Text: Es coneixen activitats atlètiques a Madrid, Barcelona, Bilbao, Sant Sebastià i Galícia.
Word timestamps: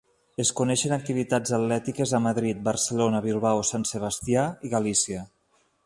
Es 0.43 0.51
coneixen 0.59 0.95
activitats 0.95 1.53
atlètiques 1.57 2.15
a 2.19 2.21
Madrid, 2.29 2.65
Barcelona, 2.69 3.23
Bilbao, 3.29 3.65
Sant 3.73 3.89
Sebastià 3.93 4.49
i 4.71 4.77
Galícia. 4.77 5.29